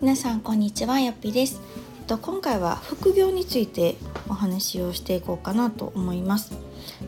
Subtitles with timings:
[0.00, 1.60] 皆さんこんにちはよっぴです
[2.00, 3.94] えっと今回は副業について
[4.28, 6.52] お話をしていこうかなと思います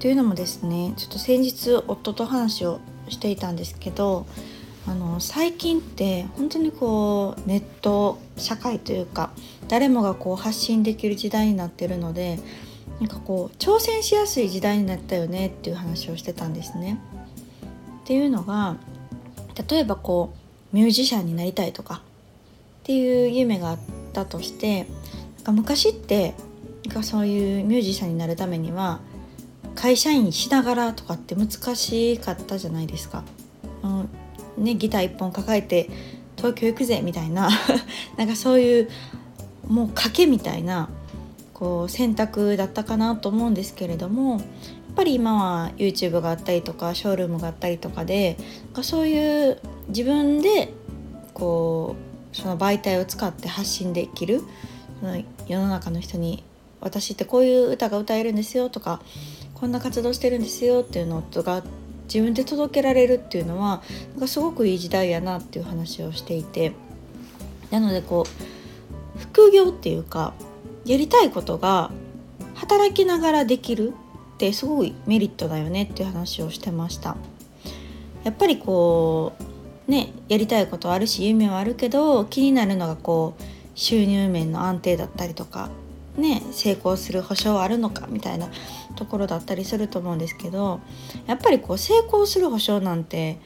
[0.00, 2.80] というのもですねちょっと先日夫と話を
[3.10, 4.26] していたんですけど
[4.86, 9.32] あの最近って本当にこうネット社会というか
[9.68, 12.38] 誰もがこう発信できる時代になってるので
[13.00, 16.98] なんかこう挑戦しやすい時代になったよねっていう話をしてたんですね。
[18.08, 18.76] っていうのが
[19.68, 20.32] 例えばこ
[20.72, 22.00] うミュージシャンになりたいとかっ
[22.84, 23.78] ていう夢があっ
[24.14, 24.86] たとして
[25.36, 26.32] なんか昔って
[26.86, 29.00] なんかそういうミュージシャンになるためには
[29.74, 33.24] 会社員しながらとかって難しかったじゃないですか。
[33.82, 35.90] うんね、ギター1本抱えて
[36.38, 37.50] 東京行くぜみたいな
[38.16, 38.88] なんかそういう
[39.66, 40.88] もう賭けみたいな
[41.52, 44.40] こう選択だったかなと思うんですけれども
[44.98, 48.36] ぱり今は YouTube があったりとかショールームがあったりとかで
[48.82, 50.72] そういう自分で
[51.34, 51.94] こ
[52.32, 54.42] うその媒体を使って発信できる
[54.98, 56.42] その世の中の人に
[56.80, 59.00] 私ってこういう歌が歌えるんですよとか
[59.54, 61.62] こんな活動してるんですよっていうのが
[62.12, 63.82] 自分で届けられるっていうのは
[64.14, 66.72] なんかすごくいい時代やなっていう話をしていて
[67.70, 70.34] なのでこう副業っていうか
[70.84, 71.92] やりたいことが
[72.56, 73.94] 働きながらできる
[74.38, 77.16] ってすごいメリットだよねっていう話をしてました。
[78.22, 79.32] やっぱりこ
[79.88, 83.42] うねやりたいことはあるし夢はあるけど気になるのがこう
[83.74, 85.70] 収入面の安定だったりとか
[86.16, 88.48] ね成功する保証はあるのかみたいな
[88.94, 90.80] ところだったりすると思うんですけど
[91.26, 93.38] やっぱりこう成功する保証なんて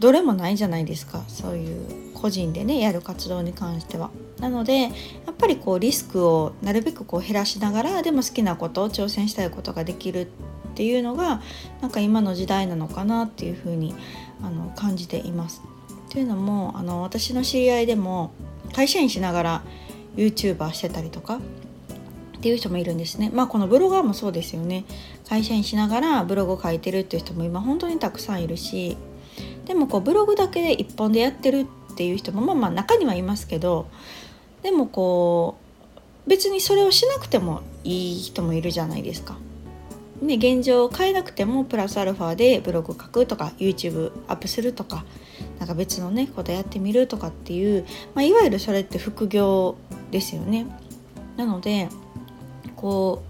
[0.00, 4.10] どれもないじゃないですかそういう個人でねやる活動に関しては。
[4.40, 4.88] なのでや
[5.30, 10.26] っぱりこうリスクをなるべくこう減らしながらでも好きなことを挑戦したいことができるっ
[10.74, 11.40] ていうのが
[11.80, 13.94] なんか今の時代なのかなっていうふうに
[14.42, 15.62] あの感じています。
[16.10, 18.32] というのもあの私の知り合いでも
[18.72, 19.62] 会社員しながら
[20.16, 24.84] YouTuber してたりとかっていう人もいるんですねまあこのブロガーもそうですよね
[25.28, 28.96] 会社員しながらブログを書いてるっていう人も今本当にたくさんいるし
[29.64, 33.86] でもこうブログだけで一本でやってるっていう人もまあまあ中にはいますけど
[34.62, 35.56] でもこ
[36.26, 39.38] う別にそれをしなくてもいい人もいるじゃないですか。
[40.20, 45.04] ね、現状を変えなくてもプラスアルファでブログ書くとか YouTube アップするとか
[45.58, 49.76] なんか別のねことやってみるとかっていう、まあ、いわゆるそれって副業
[50.10, 50.66] ですよね。
[51.36, 51.88] なので
[52.76, 53.22] こ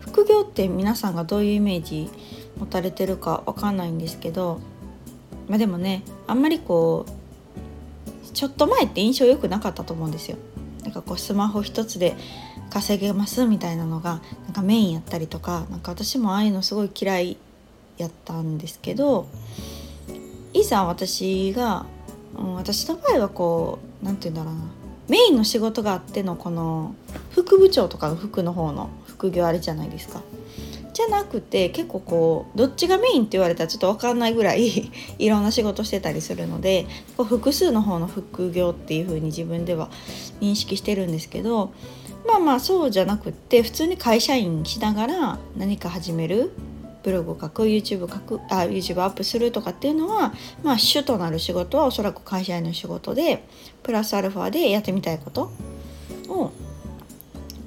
[0.00, 2.10] う副業って皆さんがどういうイメージ
[2.58, 4.60] 持たれてるかわかんないんですけど
[5.48, 7.21] まあでもねあんまりこう
[8.34, 10.36] ちょっと前って印象良くなかったと思うんですよ。
[10.82, 12.16] なんかこうスマホ一つで
[12.70, 17.36] 稼げますみたいなのがなんかメインやったりとかなんか私もああいうのすごい嫌い
[17.98, 19.28] やったんですけど
[20.52, 21.86] いざ私が、
[22.36, 24.60] うん、私の場合はこう何て言うんだろうな
[25.08, 26.94] メインの仕事があってのこの
[27.30, 30.22] 副部長とかの服の方の副業あれじゃないですか。
[30.92, 36.86] じゃなくて結構こうどっちがメインって言われたらちょっと分かんないぐらい いろんな仕事してたりするので
[37.16, 39.88] こう複数の方の副業っていう風に自分では
[40.40, 41.72] 認識してるんですけど
[42.26, 46.52] まあまあそうじゃなくって普通に会社員しながら何か始める
[47.02, 50.32] ブログを書く YouTube 書くあ YouTube アップするとかっていうのは
[50.62, 53.44] まあ主となる仕事はおそらく会社員の仕事で
[53.82, 55.50] プラスアルファでやってみたいこと
[56.28, 56.52] を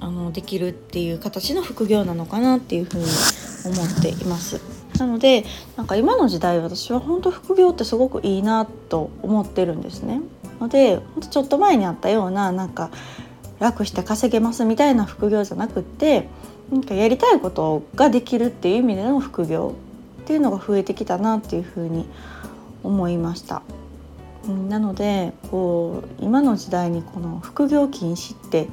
[0.00, 3.04] あのできるっていう形の副業なのかなっていうふうに
[3.64, 4.60] 思っています。
[4.98, 5.44] なので
[5.76, 10.20] なんか今の時代私は本当副業ってすごくいいなと思ってるんですね。
[10.60, 12.90] のでちょっと前にあったようななんか
[13.58, 16.28] 楽して稼げますみたいな副業じゃなくって
[16.70, 19.74] なんかやりたいことができるっていう意味での副業
[20.22, 22.06] っていうのが増えてきたなっていうふうに
[22.82, 23.62] 思いました。
[24.68, 28.68] なのでこう今の時代にこの副業禁止って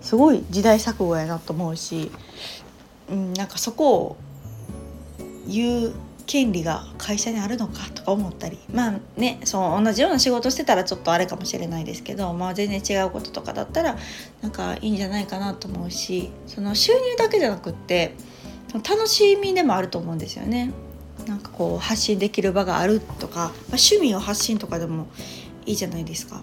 [0.00, 2.10] すごい時代錯誤やなと思うし、
[3.10, 4.16] うん、なんかそこを
[5.46, 5.92] 言う
[6.26, 13.96] 権利が会社にあるのかとか思ったりまあねそう同じような仕事してたらちょっとあれかもしれないですけど、まあ、全然違うこととかだったら
[14.40, 18.14] なんかいいんじゃないかなと思うしその収入だけじゃなくって
[18.72, 20.72] 楽しみでもあると思うんですよね。
[21.26, 25.08] なんかこう発信できる場があるとか、まあ、趣味を発信とかでも
[25.66, 26.42] いいじゃないですか。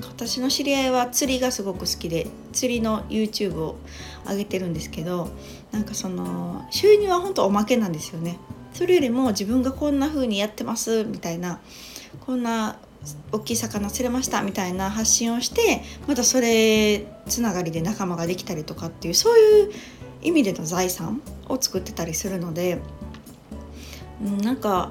[0.00, 3.76] 私の知り合いは釣りがすごく好きで釣りの YouTube を
[4.28, 5.30] 上げてるんですけど
[5.72, 8.38] なんかその収入は本当おまけなんですよね。
[8.74, 11.60] それよりも自分がこんな風にやってますみたいな
[12.26, 12.76] こんな
[13.32, 19.72] 大きい魚釣れましたみたいな発信をしてまたそれつながりで仲間ができたりとかっていうそういう
[20.22, 22.80] 意味での財産を作ってたりするので
[24.22, 24.90] うんなんか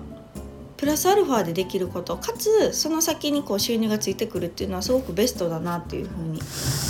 [0.85, 6.37] プラスアルファでできることかつその先にこう収入がついてくるっていうのはすごくベストだなっていうふうに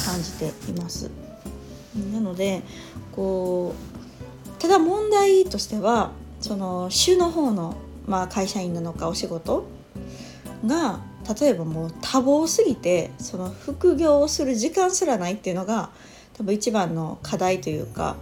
[0.06, 1.10] 感じています。
[2.12, 2.62] なので
[3.14, 6.12] こうただ問題としては
[6.42, 9.66] その週の方の、まあ、会社員なのかお仕事
[10.66, 11.00] が
[11.40, 15.90] 例えばもう多忙すぎてその副業をする時間すらないっていうのが
[16.34, 18.18] 多分一番の課題というか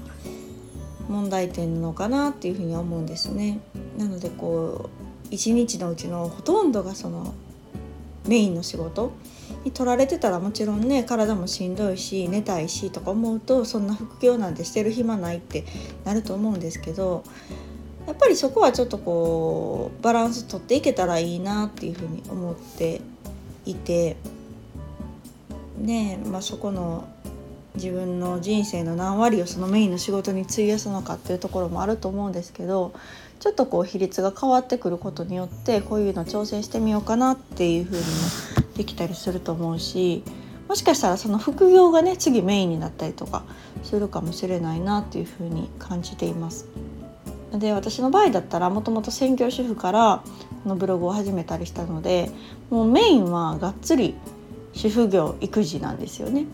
[1.10, 3.60] 問題点なのかなっていうふうに思うんですね。
[3.98, 7.34] なのでこう一日のうちのほとんどがその
[8.28, 9.12] メインの仕事
[9.66, 15.66] に取られてたらもちろんね体もしんどいし寝たいしとか思うとそんな副業なんてしてる暇ないって
[16.06, 17.24] なると思うんですけど
[18.08, 23.02] やっぱりそこはちょっとこうバランス取っていけたらいいなっていうふうに思って
[23.66, 24.18] いて
[25.78, 27.08] ねまあそこの
[27.76, 32.94] 自分の人生の何割をそのメインの仕事に費やすのかっていうところもあると思うんですけど
[33.44, 38.06] ちょっとこう比率が変わってくることによってこういうの挑戦してみようかなっていうふうにも
[38.78, 40.24] できたりすると思うし
[40.70, 43.44] もしかしたらその副業がね次メインになったりとか
[43.84, 46.68] するかもしれないなっていうふうに感じています。
[47.52, 50.24] で私の場合だったらもともと専業主婦から
[50.64, 52.32] このブログを始めたりしたので
[52.70, 54.16] もうメインはがっつり
[54.72, 56.46] 主婦業育児なんですよね。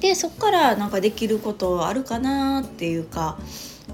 [0.00, 3.38] でそこからなんかできることあるかなっていうか、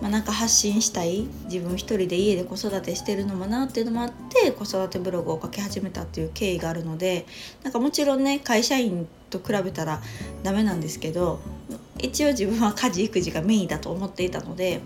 [0.01, 7.27] まあ、なんか発信したい自分一人で家で子育てしてるのもなっていうのもあって子育てブログを書き始めたっていう経緯があるので
[7.65, 10.01] なんかもちろんね会社員と比べたら
[10.45, 11.41] ダメなんですけど
[11.99, 14.81] 一応自分は家事育児がメインだと思っていたので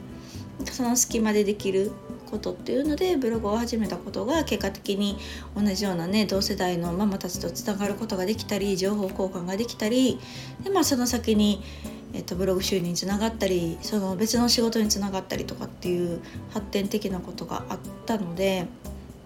[0.64, 1.92] その隙間でできる
[2.30, 5.18] ことっていうのでブログを始めたことが結果的に
[5.56, 10.18] 同じようなね同世代のママたちとつながることができたり情報交換ができたり
[10.62, 11.62] で、まあ、その先に、
[12.12, 16.20] えっと、ブログ収入につながったりその別の仕事につながったりとかっていう
[16.52, 18.66] 発展的なことがあったので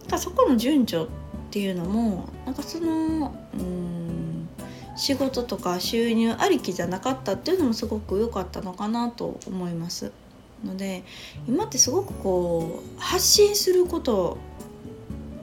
[0.09, 1.09] かそこの順序っ
[1.51, 4.49] ていうのもなんかそのうん
[4.97, 10.13] 仕事とか収入ありきじゃなかったっていうのもすごく良かったのかなと思います。
[10.65, 11.05] ので
[11.47, 14.39] 今ってすごくこう発信すること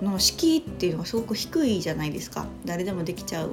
[0.01, 2.47] の敷居っていうのがすごく低いじゃないですか。
[2.65, 3.51] 誰でもできちゃう。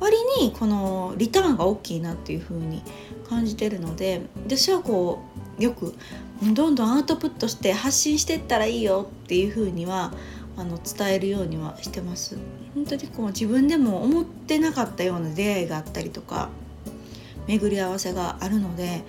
[0.00, 2.82] 割にこのリターンが大きいなっていう風に
[3.28, 5.20] 感じてるので私はこ
[5.58, 5.94] うよく
[6.42, 10.12] どんどんアウトプットして発信してったらいいよっていう風には
[10.56, 12.38] あの伝えるようにはしてます。
[12.74, 16.48] 本当にこう自分でも思ってなかったような出会いがあったりとか
[17.46, 19.02] 巡り合わせがあるので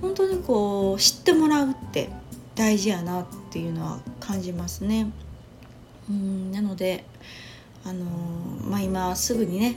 [0.00, 2.10] 本当にこう知ってもらうって
[2.54, 5.10] 大事やなっていうのは感じますね。
[6.08, 7.04] うんなので
[7.84, 8.04] あの
[8.68, 9.76] まあ今すぐにね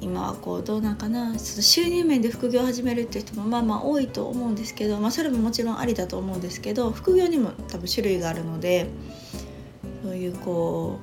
[0.00, 8.88] 今はこうどうなんかなその収入面で副業を始めるっていう人もまあまあ多いと思うんですけど、まあ、それももちろんありだと思うんですけど副業にも多分種類があるので
[10.02, 10.98] そういうこ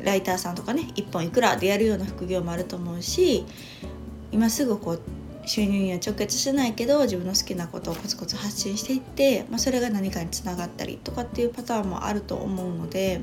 [0.00, 3.44] うライターさんとかね1本いくらでやるような副業もあると思うし
[4.32, 5.00] 今すぐこう
[5.46, 13.20] 収入には直結しないけど自分の好きなことをコツコツ発信していって、まあ、それが何かにつながったりとかっていうパターンもあると思うので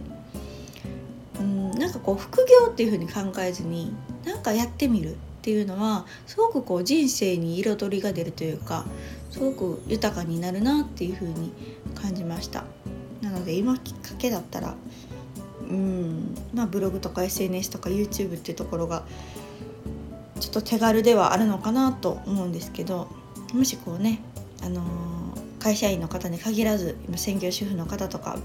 [1.39, 3.93] うんなんかこう副業っていうふうに考えずに
[4.25, 8.85] 何かやってみるっていうのはすごくこう人生に彩りが出るというか
[9.31, 11.53] すごく豊かになるなっていうふうに
[11.95, 12.65] 感じました。
[13.21, 14.75] なので今きっかけだったら
[15.61, 19.05] うんまあブログとか SNS とか YouTube っていうところが
[20.39, 23.07] ちょっと手軽ではあるのかなと思うんですけど
[23.53, 24.21] もしこうね、
[24.61, 28.37] あのー、会社員の方に限らず今専業主婦の方とか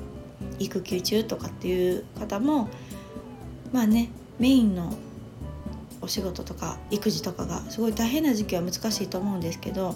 [0.58, 2.68] 育休中とかっていう方も
[3.72, 4.94] まあねメインの
[6.00, 9.94] お仕事とか育児とかがすごい大変な時期は難しいと思うんですけど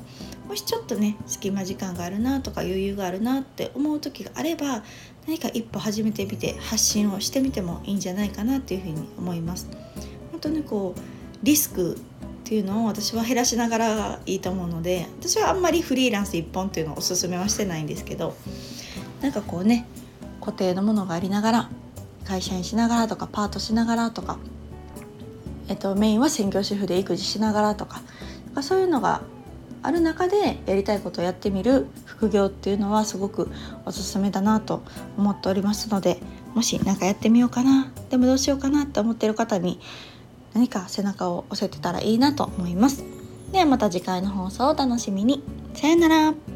[0.49, 4.85] もしちょっとね隙間時間があるなとか余裕があるなって思う時があれば
[5.27, 9.69] 何か一歩始めてみて発信をしてみてもいいんじゃないかなっていうふうに思います。
[10.31, 11.99] 本当にこうリスクっ
[12.45, 18.37] ていうのを私は減らしながらいいと思うので私はあんまりフリーランス1本っていうのをおすすめはしてないんですけど
[19.21, 19.87] なんかこうね
[20.41, 21.71] 固定のものがありながら
[22.25, 24.39] 会社員しながらとかパートしながらとか、
[25.69, 28.01] えっと、メインは専業主婦で育児しながらとか
[28.55, 29.23] かそういうのが
[29.83, 33.49] ある中でやりたいことをやってみる副業っていうのはすごく
[33.85, 34.83] おすすめだなと
[35.17, 36.19] 思っておりますので
[36.55, 39.79] もし何かやってみようかなでもどうしようかなって思ってる方に
[40.57, 43.05] 何か背中を押せてたらいいなと思います。
[43.53, 45.43] ではまた次回の放送をお楽しみに。
[45.75, 46.56] さよなら。